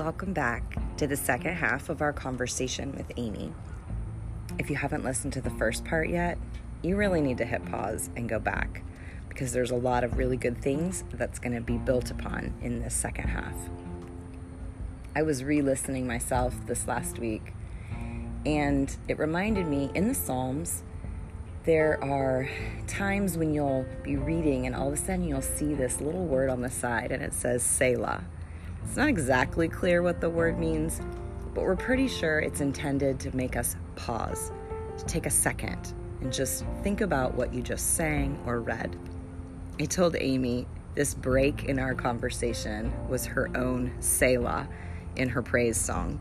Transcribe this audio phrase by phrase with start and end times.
[0.00, 3.52] Welcome back to the second half of our conversation with Amy.
[4.58, 6.38] If you haven't listened to the first part yet,
[6.80, 8.82] you really need to hit pause and go back
[9.28, 12.80] because there's a lot of really good things that's going to be built upon in
[12.80, 13.54] this second half.
[15.14, 17.52] I was re listening myself this last week,
[18.46, 20.82] and it reminded me in the Psalms,
[21.64, 22.48] there are
[22.86, 26.48] times when you'll be reading and all of a sudden you'll see this little word
[26.48, 28.24] on the side and it says Selah.
[28.84, 31.00] It's not exactly clear what the word means,
[31.54, 34.50] but we're pretty sure it's intended to make us pause,
[34.98, 38.96] to take a second and just think about what you just sang or read.
[39.80, 44.68] I told Amy this break in our conversation was her own Selah
[45.16, 46.20] in her praise song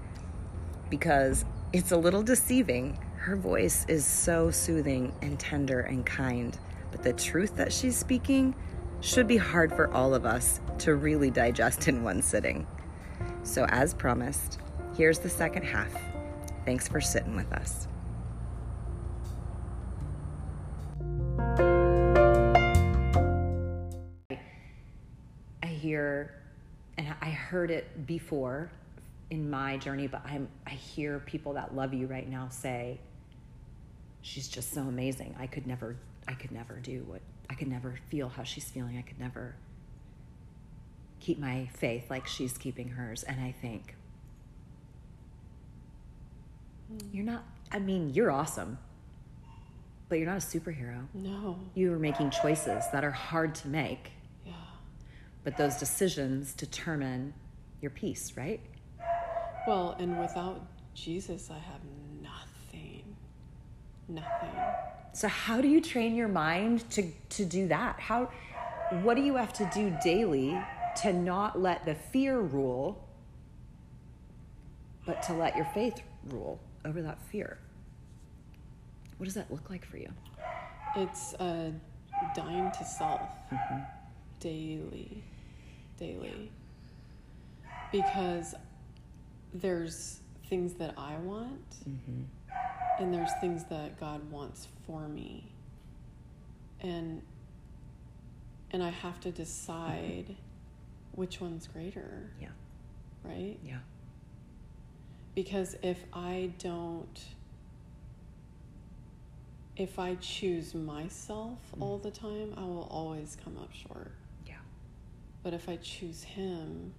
[0.89, 2.97] because it's a little deceiving.
[3.17, 6.57] Her voice is so soothing and tender and kind,
[6.91, 8.55] but the truth that she's speaking
[9.01, 12.67] should be hard for all of us to really digest in one sitting.
[13.43, 14.59] So, as promised,
[14.95, 15.91] here's the second half.
[16.65, 17.87] Thanks for sitting with us.
[25.63, 26.35] I hear,
[26.97, 28.69] and I heard it before
[29.29, 32.99] in my journey, but I'm, I hear people that love you right now say,
[34.21, 35.35] she's just so amazing.
[35.39, 35.95] I could never,
[36.27, 38.97] I could never do what, I could never feel how she's feeling.
[38.97, 39.55] I could never
[41.19, 43.23] keep my faith like she's keeping hers.
[43.23, 43.95] And I think,
[46.89, 46.97] hmm.
[47.11, 48.77] you're not, I mean, you're awesome,
[50.07, 51.07] but you're not a superhero.
[51.13, 51.59] No.
[51.73, 54.11] You are making choices that are hard to make,
[54.45, 54.53] Yeah.
[55.43, 57.33] but those decisions determine
[57.81, 58.61] your peace, right?
[59.67, 61.81] Well, and without Jesus, I have
[62.21, 63.15] nothing.
[64.07, 64.88] Nothing.
[65.13, 67.99] So how do you train your mind to to do that?
[67.99, 68.31] How
[69.03, 70.57] what do you have to do daily
[71.01, 73.07] to not let the fear rule
[75.05, 77.57] but to let your faith rule over that fear?
[79.17, 80.09] What does that look like for you?
[80.95, 81.71] It's uh,
[82.35, 83.21] dying to self
[84.39, 85.23] daily.
[85.97, 86.51] Daily.
[87.91, 88.55] Because
[89.53, 90.19] there's
[90.49, 91.75] things that I want,
[92.99, 95.51] and there's things that God wants for me.
[96.81, 97.21] And
[98.71, 100.35] and I have to decide
[101.13, 102.49] which one's greater, Yeah.
[103.23, 103.57] right?
[103.65, 103.79] Yeah.
[105.33, 107.19] Because if I don't,
[109.75, 114.11] if I choose myself all the time, I will always come up short.
[114.45, 114.57] Yeah.
[115.41, 116.93] But if I choose Him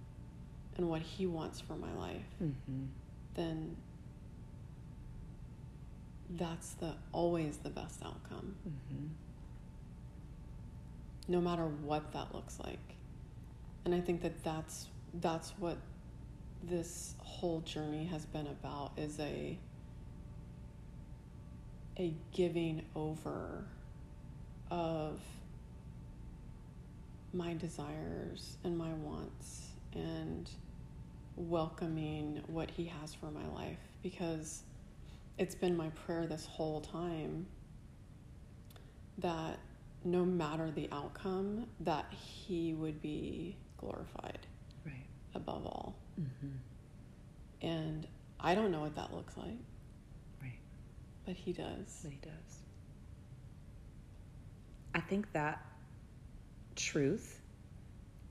[0.75, 2.87] and what He wants for my life, Mhm.
[3.35, 3.77] then
[6.37, 9.09] that's the always the best outcome, Mhm.
[11.27, 12.95] no matter what that looks like.
[13.85, 15.77] And I think that that's that's what
[16.63, 19.57] this whole journey has been about is a
[21.97, 23.65] a giving over
[24.69, 25.19] of
[27.33, 30.49] my desires and my wants and
[31.35, 34.63] welcoming what he has for my life because
[35.37, 37.45] it's been my prayer this whole time
[39.17, 39.57] that
[40.03, 44.39] no matter the outcome that he would be glorified
[44.85, 45.05] Right.
[45.35, 46.57] above all Mhm.
[47.61, 48.07] and
[48.39, 49.57] i don't know what that looks like
[50.41, 50.59] Right.
[51.25, 52.61] but he does But he does.
[54.93, 55.63] I think that
[56.75, 57.41] truth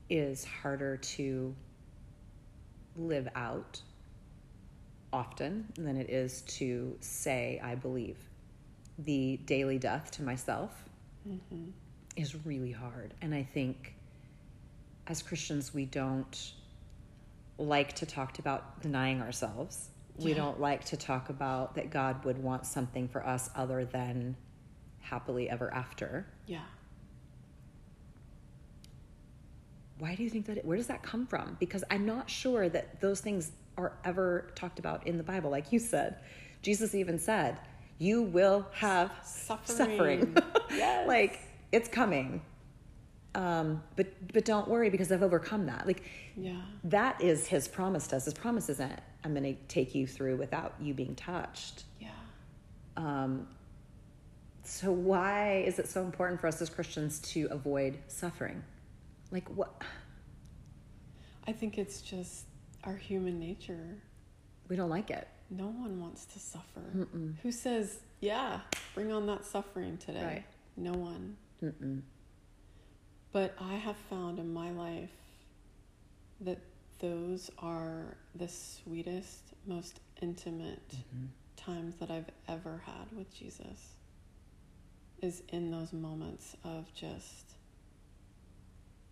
[0.09, 1.55] is harder to
[2.95, 3.81] live out
[5.13, 8.17] often than it is to say, I believe.
[8.99, 10.83] The daily death to myself
[11.23, 11.69] hmm
[12.17, 13.13] is really hard.
[13.21, 13.95] And I think
[15.07, 16.53] as Christians, we don't
[17.57, 19.89] like to talk about denying ourselves.
[20.17, 24.35] We don't like to talk about that God would want something for us other than
[24.99, 26.27] happily ever after.
[26.47, 26.59] yeah
[29.99, 30.57] Why do you think that?
[30.57, 31.57] It, where does that come from?
[31.59, 35.49] Because I'm not sure that those things are ever talked about in the Bible.
[35.49, 36.17] Like you said,
[36.61, 37.57] Jesus even said,
[37.97, 39.77] "You will have Suffering.
[39.77, 40.37] suffering."
[40.71, 41.07] Yes.
[41.07, 41.39] like
[41.71, 42.41] it's coming.
[43.35, 45.85] Um, but but don't worry because I've overcome that.
[45.87, 46.03] Like
[46.35, 48.25] yeah that is His promise to us.
[48.25, 51.83] His promise isn't I'm going to take you through without you being touched.
[51.99, 52.09] yeah
[52.97, 53.47] Um,
[54.63, 58.63] so why is it so important for us as Christians to avoid suffering?
[59.31, 59.81] Like what?
[61.47, 62.45] i think it's just
[62.83, 63.97] our human nature
[64.69, 65.27] We don't like it.
[65.49, 67.35] no one wants to suffer Mm-mm.
[67.43, 68.59] who says yeah
[68.95, 70.43] bring on that suffering today Right.
[70.77, 72.01] no one Mm-mm.
[73.31, 75.09] But I have found in my life
[76.41, 76.59] that
[76.99, 81.25] those are the sweetest, most intimate Mm-hmm.
[81.55, 83.93] times that I've ever had with Jesus.
[85.21, 87.50] Is in those moments of just,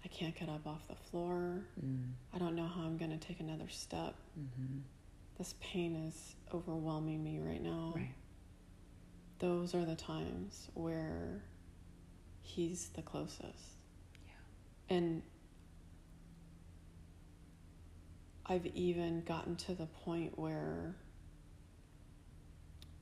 [0.04, 1.62] I can't get up off the floor.
[1.84, 2.12] Mm.
[2.34, 4.16] I don't know how I'm going to take another step.
[4.40, 4.80] Mm-hmm.
[5.38, 7.94] This pain is overwhelming me right now.
[7.96, 8.14] Right.
[9.40, 11.44] Those are the times where
[12.42, 13.78] he's the closest.
[14.26, 14.96] Yeah.
[14.98, 15.22] And
[18.46, 20.96] I've even gotten to the point where,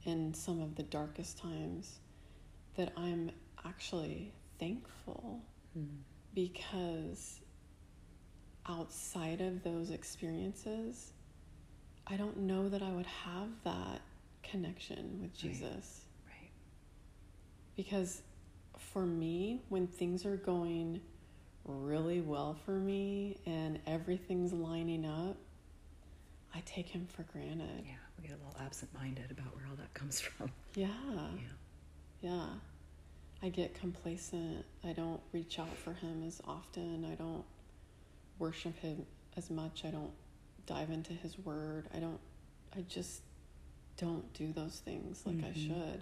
[0.04, 2.00] in some of the darkest times,
[2.76, 3.32] that I'm
[3.66, 5.42] actually thankful
[5.78, 5.88] Mm.
[6.38, 7.40] Because
[8.70, 11.14] outside of those experiences,
[12.06, 14.02] I don't know that I would have that
[14.44, 15.34] connection with Right.
[15.34, 16.02] Jesus.
[16.28, 16.52] Right.
[17.76, 18.22] Because
[18.78, 21.02] for me, when things are going
[21.66, 25.38] really well for me and everything's lining up,
[26.54, 27.84] I take him for granted.
[27.84, 27.94] Yeah.
[28.22, 30.52] We get a little absent-minded about where all that comes from.
[30.76, 30.88] Yeah.
[32.22, 32.30] Yeah.
[32.30, 32.46] Yeah.
[33.42, 34.66] I get complacent.
[34.84, 37.06] I don't reach out for him as often.
[37.06, 37.44] I don't
[38.40, 39.06] worship him
[39.36, 39.84] as much.
[39.86, 40.12] I don't
[40.66, 41.88] dive into his word.
[41.94, 42.20] I don't,
[42.76, 43.22] I just
[43.98, 45.68] don't do those things like I Mhm.
[45.68, 46.02] should.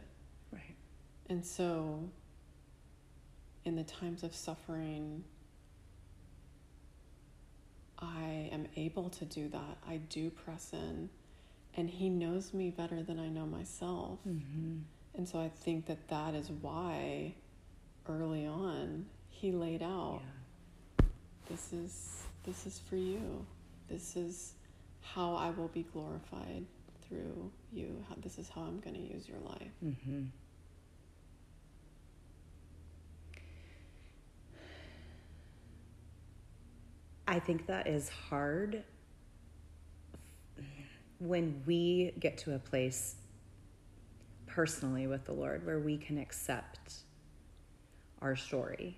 [0.51, 0.75] Right.
[1.29, 2.09] And so,
[3.65, 5.23] in the times of suffering,
[7.99, 9.77] I am able to do that.
[9.87, 11.09] I do press in,
[11.75, 14.19] and He knows me better than I know myself.
[14.27, 14.79] Mm-hmm.
[15.17, 17.33] And so, I think that that is why
[18.09, 20.21] early on He laid out
[20.99, 21.05] Yeah.
[21.49, 23.45] this is this is for you.
[23.87, 24.53] This is
[25.01, 26.65] how I will be glorified
[27.07, 28.03] through you.
[28.09, 29.71] How, this is how I'm going to use your life.
[29.83, 30.23] Mm-hmm.
[37.27, 38.83] I think that is hard
[41.19, 43.15] when we get to a place
[44.55, 46.93] personally with the Lord where we can accept
[48.21, 48.97] our story,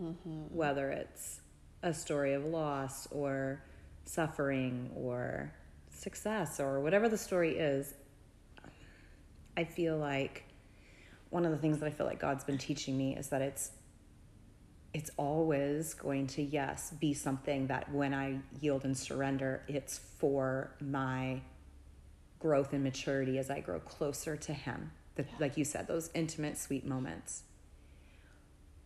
[0.00, 0.54] Mm-hmm.
[0.54, 1.40] whether it's
[1.84, 3.62] a story of loss or
[4.06, 5.52] suffering or
[5.92, 7.94] success or whatever the story is.
[9.56, 10.44] I feel like
[11.30, 13.70] one of the things that I feel like God's been teaching me is that it's
[14.92, 20.74] it's always going to yes be something that when I yield and surrender it's for
[20.80, 21.40] my
[22.44, 24.90] growth and maturity as I grow closer to him.
[25.14, 25.28] The, Yeah.
[25.40, 27.42] Like you said those intimate sweet moments.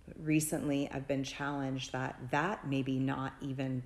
[0.06, 3.82] But recently I've been challenged that that maybe not even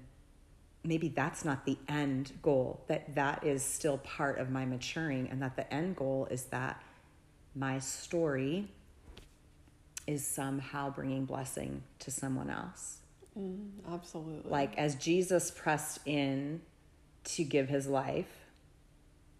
[0.84, 5.40] maybe that's not the end goal that that is still part of my maturing and
[5.40, 6.82] that the end goal is that
[7.54, 8.68] my story
[10.06, 12.98] is somehow bringing blessing to someone else
[13.38, 14.50] Mm, absolutely.
[14.50, 16.60] like as jesus pressed in
[17.24, 18.41] to give his life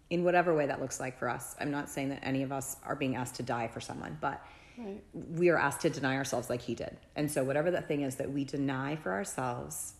[0.09, 2.77] in whatever way that looks like for us i'm not saying that any of us
[2.83, 4.45] are being asked to die for someone but
[4.77, 5.03] right.
[5.13, 6.97] we are asked to deny ourselves like he did.
[7.15, 9.93] And so, whatever that thing is that we deny for ourselves,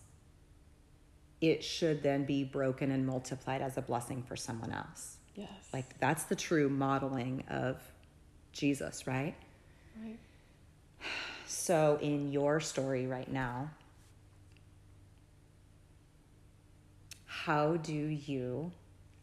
[1.40, 5.18] it should then be broken and multiplied as a blessing for someone else.
[5.34, 5.48] Yes.
[5.72, 7.80] Like, that's the true modeling of
[8.52, 9.34] Jesus, right?
[10.02, 10.18] right.
[11.46, 13.70] So, in your story right now,
[17.26, 18.72] how do you,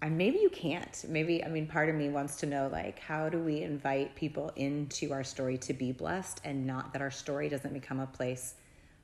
[0.02, 3.30] and maybe you can't, maybe, I mean, part of me wants to know, like, how
[3.30, 7.50] do we invite people into our story to be blessed and not that our story
[7.50, 8.56] doesn't become a place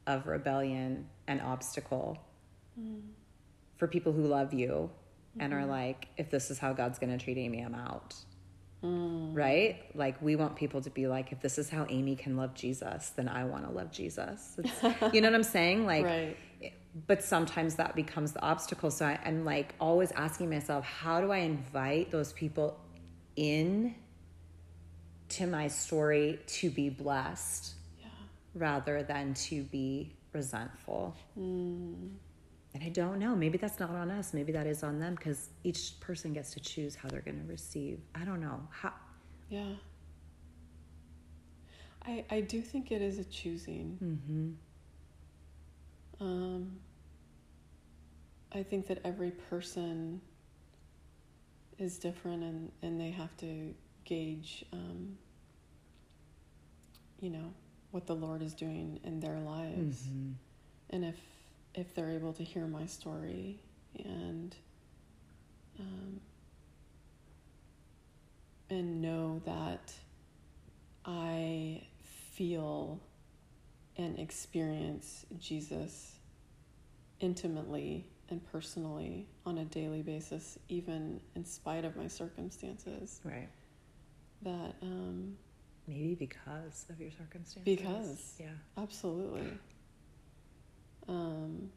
[0.08, 2.18] of rebellion and obstacle
[2.80, 3.02] mm.
[3.76, 4.90] for people who love you
[5.40, 5.70] and are mm-hmm.
[5.70, 8.16] like, if this is how God's going to treat Amy, I'm out.
[8.84, 9.36] Mm.
[9.36, 9.84] Right?
[9.94, 13.10] Like, we want people to be like, if this is how Amy can love Jesus,
[13.10, 14.60] then I want to love Jesus.
[15.14, 15.86] You know what I'm saying?
[15.86, 16.38] Like, right.
[17.08, 18.90] But sometimes that becomes the obstacle.
[18.92, 22.80] So I, I'm like always asking myself, how do I invite those people
[23.36, 23.96] in
[25.30, 28.08] to my story to be blessed Yeah.
[28.56, 31.16] rather than to be resentful?
[31.38, 32.12] Mm,
[32.74, 33.36] And I don't know.
[33.36, 34.34] Maybe that's not on us.
[34.34, 37.48] Maybe that is on them because each person gets to choose how they're going to
[37.48, 38.00] receive.
[38.16, 38.62] I don't know.
[38.72, 38.94] How,
[39.50, 39.74] yeah.
[42.06, 43.98] I I do think it is a choosing.
[44.04, 44.52] mm-hmm.
[46.20, 46.78] Um,
[48.54, 50.22] I think that every person
[51.78, 55.18] is different and, and they have to gauge, um,
[57.20, 57.54] you know,
[57.92, 60.04] what the Lord is doing in their lives.
[60.04, 60.32] Mm-hmm.
[60.90, 61.16] And if,
[61.76, 63.60] if they're able to hear my story
[64.04, 64.56] and,
[65.80, 66.20] um,
[68.70, 69.94] and know that
[71.06, 71.84] I
[72.34, 73.00] feel
[73.98, 76.14] and experience Jesus
[77.20, 83.20] intimately and personally on a daily basis, even in spite of my circumstances.
[83.24, 83.50] Right.
[84.44, 85.38] That um,
[85.88, 87.64] Maybe because of your circumstances.
[87.64, 88.36] Because.
[88.40, 88.48] Yeah.
[88.78, 89.48] absolutely,
[91.08, 91.70] um,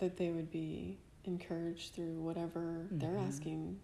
[0.00, 3.26] that they would be encouraged through whatever they're Mhm.
[3.28, 3.80] asking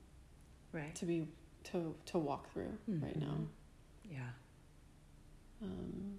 [0.73, 0.95] Right.
[0.97, 1.29] to be
[1.65, 3.47] to to walk through right now.
[4.11, 4.31] Yeah.
[5.63, 6.19] Um,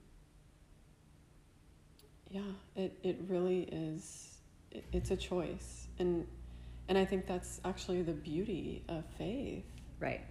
[2.31, 2.41] yeah,
[2.75, 4.37] it, it really is.
[4.71, 6.25] It, it's a choice, and
[6.87, 9.63] and I think that's actually the beauty of faith
[9.99, 10.21] Right.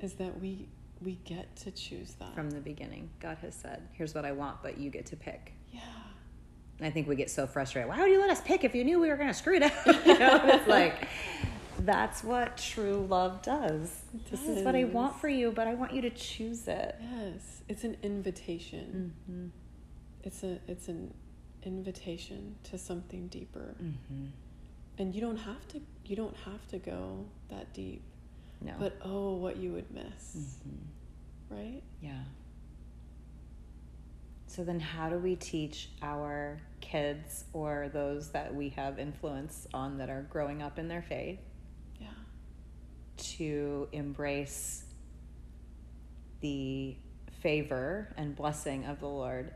[0.00, 0.68] is that we
[1.02, 2.34] we get to choose that.
[2.34, 5.52] From the beginning, God has said, "Here's what I want, but you get to pick."
[5.72, 5.80] yeah,
[6.78, 7.88] And I think we get so frustrated.
[7.88, 9.62] Why would you let us pick if you knew we were going to screw it
[9.62, 9.72] up?
[10.06, 11.08] you know, it's like
[11.80, 14.02] that's what true love does.
[14.14, 16.96] It This is what I want for you, but I want you to choose it.
[17.00, 19.14] yes, it's an invitation.
[19.30, 19.46] Mm-hmm.
[20.22, 21.14] It's a it's an
[21.64, 24.26] invitation to something deeper, Mm-hmm.
[24.98, 28.02] and you don't have to you don't have to go that deep.
[28.60, 28.74] No.
[28.78, 30.78] But oh, what you would miss, Mhm.
[31.48, 31.82] right?
[32.02, 32.24] Yeah.
[34.46, 39.98] So then, how do we teach our kids or those that we have influence on
[39.98, 41.38] that are growing up in their faith
[42.00, 42.08] Yeah.
[43.16, 44.84] to embrace
[46.40, 46.96] the
[47.40, 49.52] favor and blessing of the Lord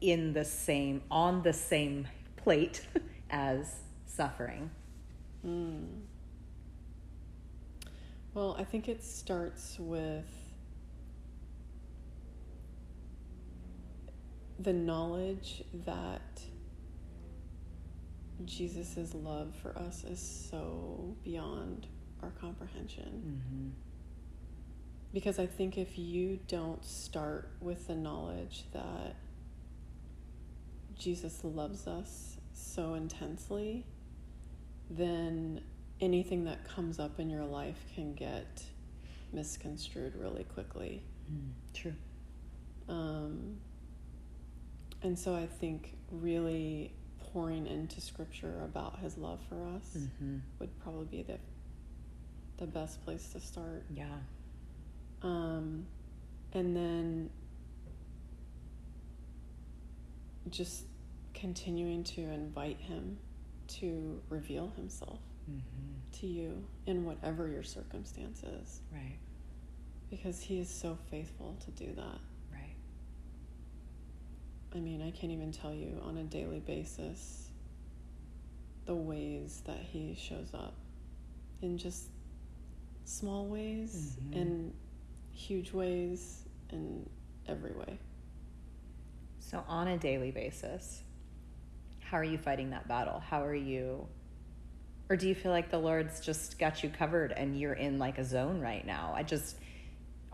[0.00, 2.86] in the same on the same plate
[3.30, 3.74] as
[4.06, 4.70] suffering?
[5.46, 5.86] Mm.
[8.34, 10.26] Well, I think it starts with
[14.58, 16.42] the knowledge that
[18.44, 21.86] Jesus' love for us is so beyond
[22.22, 23.42] our comprehension.
[23.48, 23.68] Mm-hmm.
[25.12, 29.16] Because I think if you don't start with the knowledge that
[30.98, 33.86] Jesus loves us so intensely,
[34.90, 35.60] then
[36.00, 38.62] anything that comes up in your life can get
[39.32, 41.02] misconstrued really quickly.
[41.32, 41.94] Mm, true.
[42.88, 43.58] Um,
[45.02, 46.92] and so I think really
[47.32, 50.38] pouring into scripture about his love for us Mm-hmm.
[50.58, 51.38] would probably be the
[52.56, 53.84] the best place to start.
[53.94, 54.04] Yeah.
[55.22, 55.86] Um,
[56.52, 57.30] and then
[60.50, 60.84] just
[61.34, 63.18] continuing to invite him
[63.68, 66.18] to reveal himself Mm-hmm.
[66.20, 69.16] to you in whatever your circumstances, Right.
[70.10, 72.18] because he is so faithful to do that.
[72.52, 72.74] Right.
[74.74, 77.48] I mean, I can't even tell you on a daily basis
[78.84, 80.74] the ways that he shows up
[81.62, 82.10] in just
[83.04, 84.36] small ways Mhm.
[84.42, 84.74] and
[85.32, 87.08] huge ways and
[87.46, 87.98] every way.
[89.50, 91.00] So, on a daily basis,
[92.00, 93.18] how are you fighting that battle?
[93.18, 94.06] How are you,
[95.08, 98.18] or do you feel like the Lord's just got you covered and you're in like
[98.18, 99.14] a zone right now?
[99.16, 99.56] I just,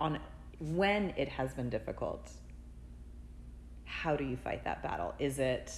[0.00, 0.18] on
[0.58, 2.28] when it has been difficult,
[3.84, 5.14] how do you fight that battle?
[5.20, 5.72] Is it,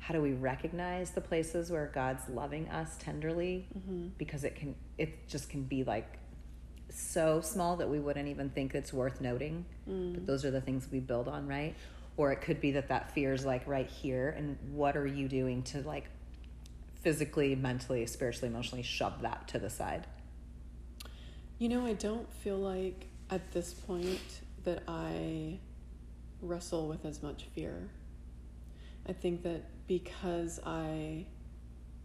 [0.00, 3.68] how do we recognize the places where God's loving us tenderly?
[3.78, 4.08] Mm-hmm.
[4.18, 6.18] Because it can, it just can be like
[6.90, 10.14] so small that we wouldn't even think it's worth noting Mm.
[10.14, 11.74] but those are the things we build on right
[12.16, 15.28] or it could be that that fear is like right here and what are you
[15.28, 16.04] doing to like
[17.02, 20.06] physically mentally spiritually emotionally shove that to the side
[21.58, 25.58] You know, I don't feel like at this point that I
[26.42, 27.88] wrestle with as much fear.
[29.08, 31.26] I think that because I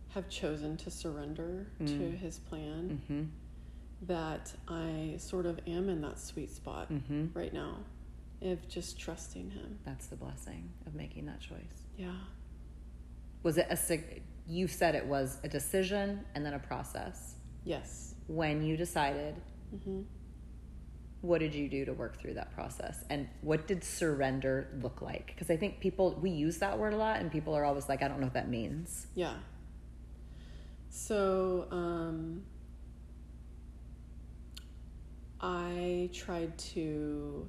[0.09, 2.17] have chosen to surrender to Mm.
[2.17, 3.23] his plan, mm-hmm
[4.03, 7.77] that I sort of am in that sweet spot mm-hmm right now
[8.41, 9.79] of just trusting him.
[9.83, 12.13] that's the blessing of making that choice Yeah.
[13.43, 13.99] was it a
[14.47, 18.15] you said it was a decision and then a process Yes.
[18.27, 19.35] when you decided
[19.83, 20.01] hmm
[21.21, 25.27] what did you do to work through that process and what did surrender look like
[25.27, 28.01] because i think people we use that word a lot and people are always like
[28.01, 29.33] i don't know what that means Yeah.
[30.89, 32.43] So, um,
[35.41, 37.47] I tried to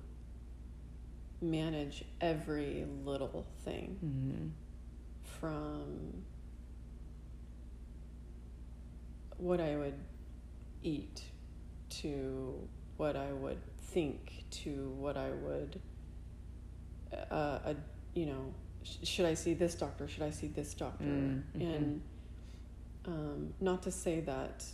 [1.43, 4.49] manage every little thing mm-hmm.
[5.41, 6.23] from
[9.39, 9.99] what I would
[10.83, 11.23] eat
[11.89, 15.81] to what I would think to what I would,
[17.13, 17.75] uh, uh,
[18.15, 20.07] you know, sh- should I see this doctor?
[20.07, 21.05] Should I see this doctor?
[21.05, 21.77] Mm, mhm.
[21.77, 22.03] And
[23.07, 24.65] um, not to say that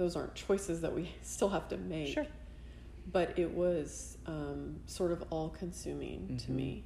[0.00, 2.14] those aren't choices that we still have to make.
[2.14, 2.26] Sure.
[3.12, 6.54] But it was um, sort of all consuming to Mhm.
[6.54, 6.84] me.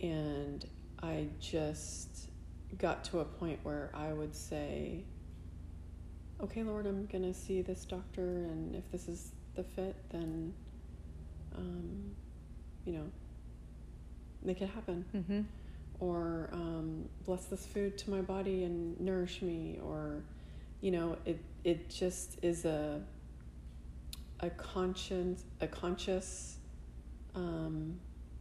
[0.00, 0.64] And
[1.02, 2.30] I just
[2.78, 5.04] got to a point where I would say,
[6.40, 10.54] okay, Lord, I'm going to see this doctor, and if this is the fit, then,
[11.54, 12.14] um,
[12.86, 13.10] you know,
[14.42, 15.04] make it happen.
[15.14, 15.40] Mm-hmm.
[16.00, 19.78] Or um, bless this food to my body and nourish me.
[19.82, 20.22] Or,
[20.80, 23.02] you know, it it just is a
[24.40, 26.58] a conscious a conscious
[27.34, 27.98] um,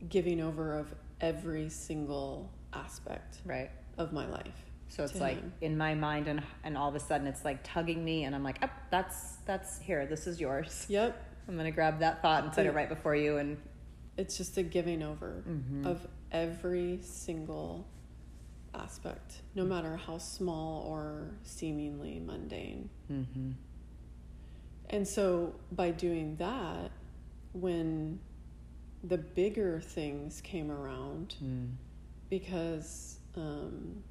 [0.09, 3.69] giving over of every single aspect Right.
[3.97, 4.65] of my life.
[4.89, 5.53] So it's like him.
[5.61, 8.43] in my mind, and and all of a sudden it's like tugging me, and I'm
[8.43, 10.05] like, oh, that's that's here.
[10.05, 10.85] This is yours.
[10.89, 13.57] Yep, I'm gonna grab that thought and put it right before you, and
[14.17, 15.85] it's just a giving over Mhm.
[15.87, 17.87] of every single
[18.75, 22.89] aspect, no matter how small or seemingly mundane.
[23.11, 23.51] mm-hmm.
[24.89, 26.91] And so by doing that,
[27.53, 28.19] when
[29.03, 31.69] the bigger things came around, mm.
[32.29, 34.03] because um,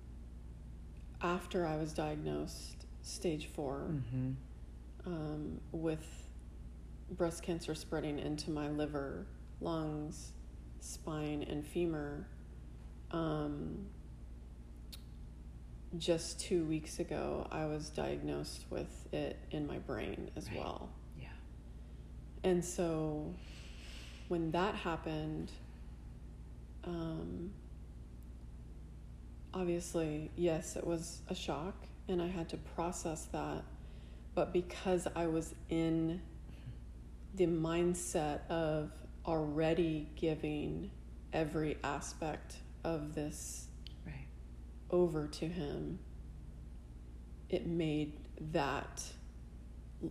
[1.23, 4.31] after I was diagnosed stage 4 Mm-hmm.
[5.07, 6.07] um, with
[7.11, 9.27] breast cancer spreading into my liver,
[9.61, 10.33] lungs,
[10.81, 12.27] spine, and femur,
[13.11, 13.87] um,
[15.99, 20.59] just two weeks ago, I was diagnosed with it in my brain as Right.
[20.59, 20.89] well.
[21.21, 21.29] Yeah.
[22.45, 23.35] And so
[24.29, 25.51] when that happened,
[26.85, 27.53] um,
[29.53, 31.75] obviously, yes, it was a shock
[32.09, 33.65] and I had to process that.
[34.35, 36.23] But because I was in
[37.35, 38.91] the mindset of
[39.27, 40.91] already giving
[41.33, 43.69] every aspect of this.
[44.93, 45.99] Over to him,
[47.49, 48.13] it made
[48.53, 49.03] that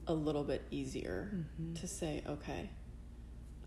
[0.08, 1.80] a little bit easier Mhm.
[1.80, 2.70] to say, okay,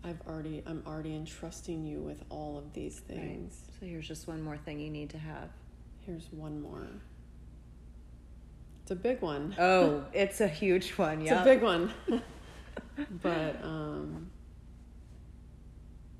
[0.03, 3.17] I've already I'm already entrusting you with all of these Right.
[3.17, 3.65] things.
[3.79, 5.49] So here's just one more thing you need to have.
[6.01, 6.87] Here's one more.
[8.83, 9.55] It's a big one.
[9.57, 11.21] Oh, it's a huge one.
[11.21, 11.91] Yeah, it's a big one.
[13.21, 14.29] but um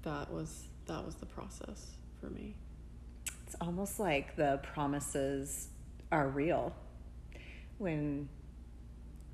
[0.03, 2.55] that was that was the process for me.
[3.55, 5.69] It's almost like the promises
[6.11, 6.75] are real.
[7.77, 8.27] When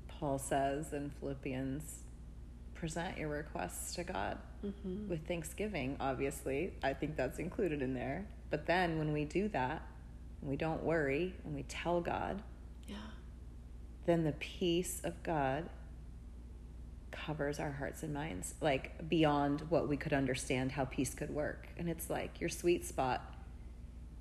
[0.06, 2.04] Paul says in Philippians,
[2.72, 6.72] present your requests to God hmm with thanksgiving, obviously.
[6.84, 8.26] I think that's included in there.
[8.48, 9.82] But then when we do that,
[10.40, 12.42] we don't worry, and we tell God,
[12.86, 12.96] Yeah.
[14.06, 15.68] then the peace of God
[17.10, 21.66] covers our hearts and minds, like beyond what we could understand how peace could work.
[21.76, 23.31] And it's like your sweet spot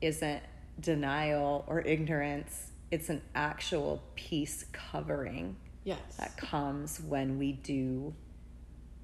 [0.02, 0.42] isn't
[0.80, 6.00] denial or ignorance, it's an actual peace covering Yes.
[6.18, 8.14] that comes when we do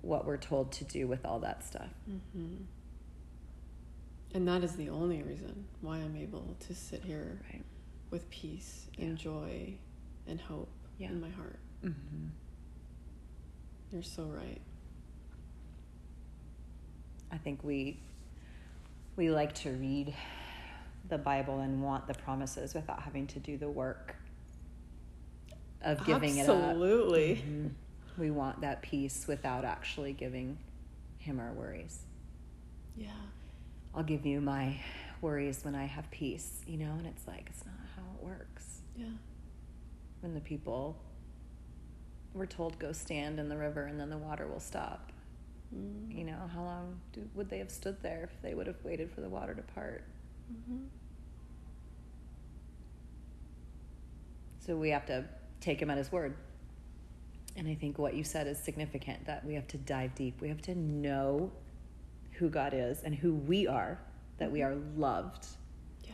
[0.02, 1.90] what we're told to do with all that stuff.
[2.06, 2.56] hmm
[4.34, 7.64] And that is the only reason why I'm able to sit here Right.
[8.12, 9.06] with peace Yeah.
[9.06, 9.74] and joy
[10.28, 11.10] and hope Yeah.
[11.10, 11.60] in my heart.
[11.84, 12.28] Mm-hmm.
[13.92, 14.62] You're so right.
[17.32, 18.00] I think we
[19.16, 20.14] we like to read
[21.10, 24.16] the Bible and want the promises without having to do the work
[25.82, 27.32] of giving Absolutely.
[27.32, 27.44] it up.
[27.46, 27.72] Mhm.
[28.18, 30.58] We want that peace without actually giving
[31.20, 32.04] him our worries.
[32.96, 33.12] Yeah.
[33.94, 34.80] I'll give you my
[35.22, 38.82] worries when I have peace, you know, and it's like it's not how it works.
[38.96, 39.06] Yeah.
[40.22, 40.98] When the people
[42.34, 45.12] were told go stand in the river and then the water will stop.
[45.76, 46.18] Mm-hmm.
[46.18, 49.12] You know, how long do, would they have stood there if they would have waited
[49.12, 50.04] for the water to part?
[50.52, 50.84] Mm-hmm.
[54.60, 55.26] So we have to
[55.62, 56.36] take him at his word.
[57.56, 60.42] And I think what you said is significant that we have to dive deep.
[60.42, 61.52] We have to know
[62.34, 64.00] who God is and who we are,
[64.38, 65.48] that we are loved.
[66.04, 66.12] Yeah.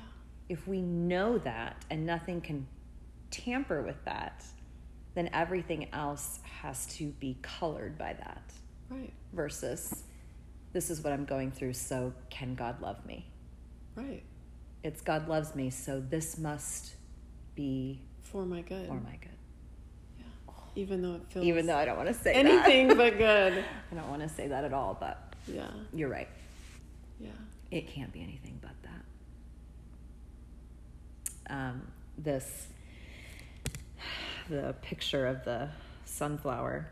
[0.48, 2.66] If we know that and nothing can
[3.30, 4.46] tamper with that,
[5.16, 8.54] then everything else has to be colored by that
[8.90, 9.12] Right.
[9.34, 10.04] versus
[10.72, 13.28] this is what I'm going through, so can God love me?
[13.96, 14.24] Right.
[14.84, 16.94] It's God loves me, so this must
[17.56, 18.88] be For my good.
[18.88, 19.30] for my good.
[20.18, 20.26] Yeah.
[20.76, 22.98] Even though it feels Even though I don't want to say anything that.
[22.98, 23.64] but good.
[23.92, 25.70] I don't want to say that at all, but Yeah.
[25.94, 26.28] you're right.
[27.20, 27.30] Yeah.
[27.72, 28.72] It can't be anything but
[31.48, 31.54] that.
[31.56, 32.68] Um, this,
[34.50, 35.70] the picture of the
[36.06, 36.88] sunflower,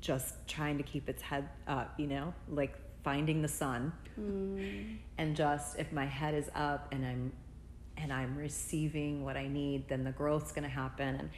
[0.00, 3.92] just trying to keep its head up, you know, like finding the sun.
[4.20, 4.98] Mm.
[5.16, 7.32] and just if my head is up and i'm
[7.96, 11.30] and i'm receiving what i need then the growth's going to happen and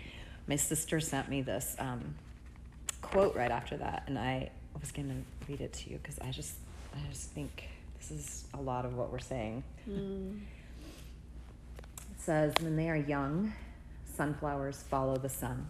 [0.48, 2.14] my sister sent me this um,
[3.00, 6.30] quote right after that and i was going to read it to you because i
[6.30, 6.54] just
[6.94, 9.62] I just think this is a lot of what we're saying.
[9.88, 10.40] Mm.
[11.98, 13.52] It says, when they are young,
[14.14, 15.68] sunflowers follow the sun.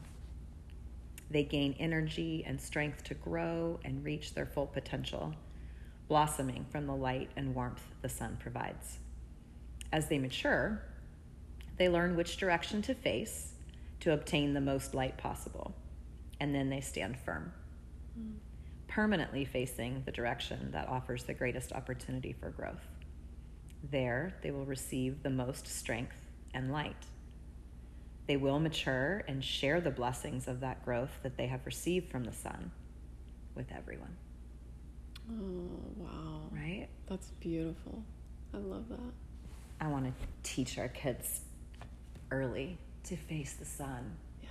[1.32, 5.34] They gain energy and strength to grow and reach their full potential,
[6.06, 8.98] blossoming from the light and warmth the sun provides.
[9.90, 10.82] As they mature,
[11.78, 13.54] they learn which direction to face
[14.00, 15.74] to obtain the most light possible,
[16.38, 17.52] and then they stand firm,
[18.18, 18.34] Mm.
[18.88, 22.86] permanently facing the direction that offers the greatest opportunity for growth.
[23.82, 26.20] There, they will receive the most strength
[26.52, 27.06] and light.
[28.26, 32.24] They will mature and share the blessings of that growth that they have received from
[32.24, 32.70] the sun
[33.54, 34.16] with everyone,
[35.30, 36.40] Oh, wow.
[36.52, 36.88] right?
[37.06, 38.02] That's beautiful.
[38.54, 38.98] I love that.
[39.80, 41.40] I want to teach our kids
[42.30, 44.48] early to face the sun Yeah.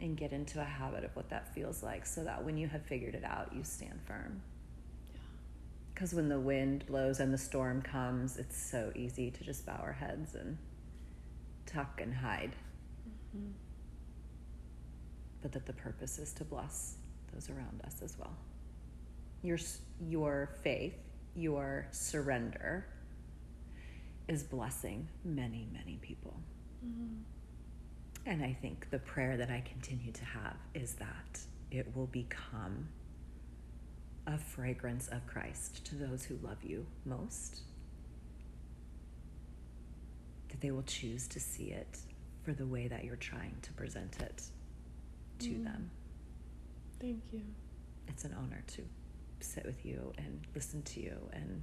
[0.00, 2.82] and get into a habit of what that feels like so that when you have
[2.86, 4.40] figured it out, you stand firm.
[5.14, 5.20] Yeah.
[5.94, 9.78] Because when the wind blows and the storm comes, it's so easy to just bow
[9.82, 10.56] our heads and
[11.66, 12.52] tuck and hide.
[13.36, 13.52] Mm.
[15.40, 16.96] But that the purpose is to bless
[17.32, 18.36] those around us as well.
[19.42, 19.58] Your,
[20.00, 20.94] your faith,
[21.34, 22.86] your surrender
[24.28, 26.34] is blessing many, many people.
[26.86, 27.22] Mm.
[28.24, 31.40] And I think the prayer that I continue to have is that
[31.70, 32.88] it will become
[34.26, 37.62] a fragrance of Christ to those who love you most.
[40.50, 41.98] That they will choose to see it
[42.44, 44.42] for the way that you're trying to present it
[45.40, 45.64] to Mm.
[45.64, 45.90] them.
[47.00, 47.42] Thank you.
[48.08, 48.82] It's an honor to
[49.40, 51.62] sit with you and listen to you and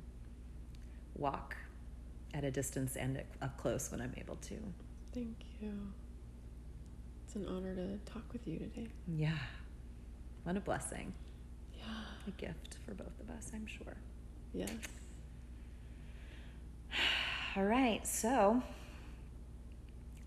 [1.15, 1.55] walk
[2.33, 4.73] at a distance and up close when I'm able to.
[5.13, 5.93] Thank you.
[7.25, 8.87] It's an honor to talk with you today.
[9.07, 9.37] Yeah.
[10.43, 11.13] What a blessing.
[11.77, 11.83] Yeah.
[12.27, 13.97] A gift for both of us, I'm sure.
[14.53, 14.71] Yes.
[17.55, 18.61] All right, so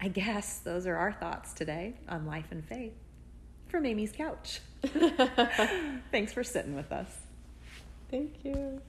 [0.02, 2.94] I guess those are our thoughts today on life and faith
[3.68, 4.60] from Amy's couch.
[6.10, 7.08] Thanks for sitting with us.
[8.10, 8.82] Thank you.